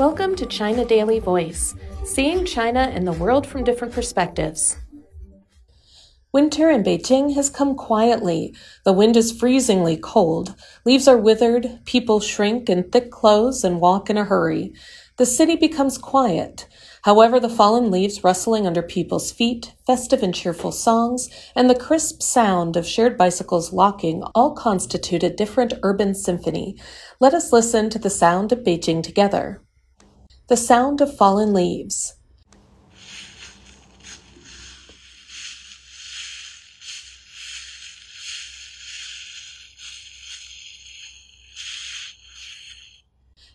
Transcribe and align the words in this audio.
Welcome 0.00 0.34
to 0.36 0.46
China 0.46 0.86
Daily 0.86 1.18
Voice, 1.18 1.74
seeing 2.04 2.46
China 2.46 2.90
and 2.90 3.06
the 3.06 3.12
world 3.12 3.46
from 3.46 3.64
different 3.64 3.92
perspectives. 3.92 4.78
Winter 6.32 6.70
in 6.70 6.82
Beijing 6.82 7.34
has 7.34 7.50
come 7.50 7.74
quietly. 7.76 8.54
The 8.86 8.94
wind 8.94 9.14
is 9.18 9.38
freezingly 9.38 10.00
cold. 10.00 10.54
Leaves 10.86 11.06
are 11.06 11.18
withered. 11.18 11.80
People 11.84 12.18
shrink 12.18 12.70
in 12.70 12.88
thick 12.88 13.10
clothes 13.10 13.62
and 13.62 13.78
walk 13.78 14.08
in 14.08 14.16
a 14.16 14.24
hurry. 14.24 14.72
The 15.18 15.26
city 15.26 15.54
becomes 15.54 15.98
quiet. 15.98 16.66
However, 17.02 17.38
the 17.38 17.50
fallen 17.50 17.90
leaves 17.90 18.24
rustling 18.24 18.66
under 18.66 18.80
people's 18.80 19.30
feet, 19.30 19.74
festive 19.86 20.22
and 20.22 20.34
cheerful 20.34 20.72
songs, 20.72 21.28
and 21.54 21.68
the 21.68 21.78
crisp 21.78 22.22
sound 22.22 22.78
of 22.78 22.86
shared 22.86 23.18
bicycles 23.18 23.70
locking 23.70 24.22
all 24.34 24.54
constitute 24.54 25.22
a 25.22 25.28
different 25.28 25.74
urban 25.82 26.14
symphony. 26.14 26.78
Let 27.20 27.34
us 27.34 27.52
listen 27.52 27.90
to 27.90 27.98
the 27.98 28.08
sound 28.08 28.50
of 28.50 28.60
Beijing 28.60 29.02
together. 29.02 29.60
The 30.50 30.56
sound 30.56 31.00
of 31.00 31.16
fallen 31.16 31.52
leaves. 31.52 32.16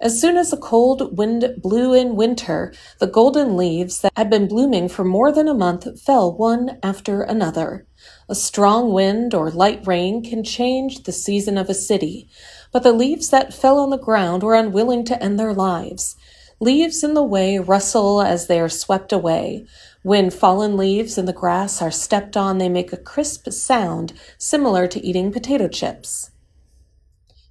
As 0.00 0.18
soon 0.18 0.38
as 0.38 0.50
the 0.50 0.56
cold 0.56 1.18
wind 1.18 1.56
blew 1.58 1.92
in 1.92 2.16
winter, 2.16 2.72
the 3.00 3.06
golden 3.06 3.58
leaves 3.58 4.00
that 4.00 4.12
had 4.16 4.30
been 4.30 4.48
blooming 4.48 4.88
for 4.88 5.04
more 5.04 5.30
than 5.30 5.46
a 5.46 5.52
month 5.52 6.00
fell 6.00 6.34
one 6.34 6.78
after 6.82 7.20
another. 7.20 7.86
A 8.30 8.34
strong 8.34 8.94
wind 8.94 9.34
or 9.34 9.50
light 9.50 9.86
rain 9.86 10.22
can 10.24 10.42
change 10.42 11.02
the 11.02 11.12
season 11.12 11.58
of 11.58 11.68
a 11.68 11.74
city, 11.74 12.30
but 12.72 12.82
the 12.82 12.92
leaves 12.92 13.28
that 13.28 13.52
fell 13.52 13.78
on 13.78 13.90
the 13.90 13.98
ground 13.98 14.42
were 14.42 14.54
unwilling 14.54 15.04
to 15.04 15.22
end 15.22 15.38
their 15.38 15.52
lives. 15.52 16.16
Leaves 16.60 17.04
in 17.04 17.14
the 17.14 17.22
way 17.22 17.56
rustle 17.56 18.20
as 18.20 18.48
they 18.48 18.58
are 18.58 18.68
swept 18.68 19.12
away. 19.12 19.64
When 20.02 20.28
fallen 20.28 20.76
leaves 20.76 21.16
in 21.16 21.24
the 21.26 21.32
grass 21.32 21.80
are 21.80 21.90
stepped 21.92 22.36
on, 22.36 22.58
they 22.58 22.68
make 22.68 22.92
a 22.92 22.96
crisp 22.96 23.48
sound 23.50 24.12
similar 24.38 24.88
to 24.88 25.00
eating 25.06 25.30
potato 25.30 25.68
chips. 25.68 26.32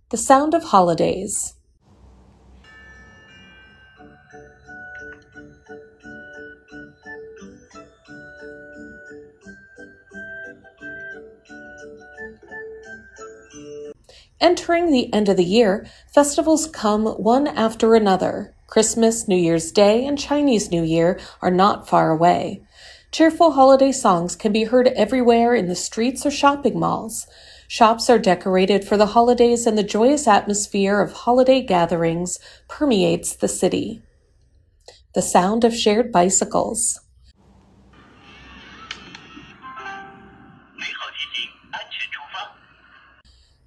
The 0.09 0.17
sound 0.17 0.53
of 0.53 0.64
holidays. 0.64 1.53
Entering 14.42 14.92
the 14.92 15.11
end 15.14 15.30
of 15.30 15.38
the 15.38 15.45
year, 15.45 15.88
festivals 16.14 16.67
come 16.67 17.05
one 17.05 17.47
after 17.47 17.95
another. 17.95 18.53
Christmas, 18.68 19.28
New 19.28 19.38
Year's 19.38 19.72
Day, 19.72 20.06
and 20.06 20.20
Chinese 20.20 20.70
New 20.70 20.84
Year 20.84 21.20
are 21.42 21.50
not 21.50 21.88
far 21.88 22.12
away. 22.12 22.62
Cheerful 23.12 23.52
holiday 23.52 23.94
songs 23.94 24.36
can 24.36 24.52
be 24.52 24.66
heard 24.66 24.90
everywhere 24.90 25.56
in 25.56 25.68
the 25.68 25.76
streets 25.76 26.26
or 26.26 26.32
shopping 26.32 26.78
malls. 26.78 27.26
Shops 27.70 28.10
are 28.10 28.20
decorated 28.20 28.84
for 28.84 28.98
the 28.98 29.08
holidays, 29.08 29.66
and 29.66 29.78
the 29.78 29.84
joyous 29.84 30.28
atmosphere 30.28 31.00
of 31.00 31.14
holiday 31.14 31.62
gatherings 31.62 32.40
permeates 32.68 33.34
the 33.34 33.48
city. 33.48 34.02
The 35.16 35.22
sound 35.22 35.64
of 35.64 35.73
shared 35.73 36.12
bicycles. 36.12 37.00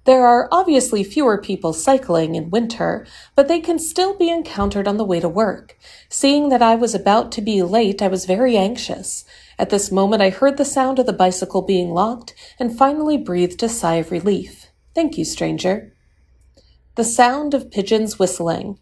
There 0.05 0.25
are 0.25 0.49
obviously 0.51 1.03
fewer 1.03 1.37
people 1.37 1.73
cycling 1.73 2.33
in 2.33 2.49
winter, 2.49 3.05
but 3.35 3.47
they 3.47 3.59
can 3.59 3.77
still 3.77 4.17
be 4.17 4.29
encountered 4.29 4.87
on 4.87 4.97
the 4.97 5.05
way 5.05 5.19
to 5.19 5.29
work. 5.29 5.77
Seeing 6.09 6.49
that 6.49 6.61
I 6.61 6.73
was 6.73 6.95
about 6.95 7.31
to 7.33 7.41
be 7.41 7.61
late, 7.61 8.01
I 8.01 8.07
was 8.07 8.25
very 8.25 8.57
anxious. 8.57 9.25
At 9.59 9.69
this 9.69 9.91
moment, 9.91 10.23
I 10.23 10.31
heard 10.31 10.57
the 10.57 10.65
sound 10.65 10.97
of 10.97 11.05
the 11.05 11.13
bicycle 11.13 11.61
being 11.61 11.91
locked 11.91 12.33
and 12.57 12.75
finally 12.75 13.17
breathed 13.17 13.61
a 13.61 13.69
sigh 13.69 13.95
of 13.95 14.11
relief. 14.11 14.67
Thank 14.95 15.19
you, 15.19 15.25
stranger. 15.25 15.93
The 16.95 17.03
sound 17.03 17.53
of 17.53 17.69
pigeons 17.69 18.17
whistling. 18.17 18.79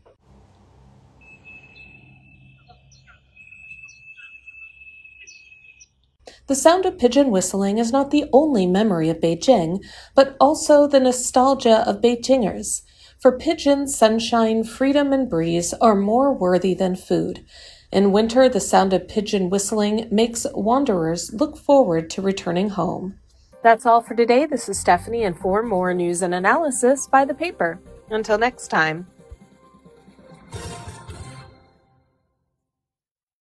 The 6.50 6.56
sound 6.56 6.88
of 6.88 6.98
pigeon 6.98 7.30
whistling 7.30 7.78
is 7.78 7.92
not 7.92 8.10
the 8.10 8.26
only 8.34 8.66
memory 8.66 9.08
of 9.10 9.20
Beijing, 9.20 9.86
but 10.16 10.36
also 10.40 10.88
the 10.88 11.00
nostalgia 11.00 11.88
of 11.88 12.02
Beijingers. 12.02 12.82
For 13.20 13.38
pigeons, 13.38 13.96
sunshine, 13.96 14.64
freedom, 14.64 15.14
and 15.14 15.30
breeze 15.30 15.76
are 15.76 15.96
more 15.96 16.34
worthy 16.34 16.74
than 16.74 16.96
food. 16.96 17.46
In 17.92 18.12
winter, 18.12 18.50
the 18.50 18.60
sound 18.60 18.94
of 18.94 19.08
pigeon 19.08 19.52
whistling 19.52 20.08
makes 20.10 20.48
wanderers 20.56 21.32
look 21.34 21.56
forward 21.56 22.10
to 22.10 22.22
returning 22.24 22.70
home. 22.70 23.20
That's 23.62 23.86
all 23.86 24.02
for 24.02 24.16
today. 24.16 24.48
This 24.48 24.68
is 24.68 24.80
Stephanie, 24.80 25.26
and 25.26 25.38
for 25.38 25.62
more 25.62 25.94
news 25.94 26.24
and 26.24 26.34
analysis, 26.34 27.06
buy 27.06 27.26
the 27.26 27.36
paper. 27.36 27.80
Until 28.10 28.40
next 28.40 28.70
time. 28.70 29.06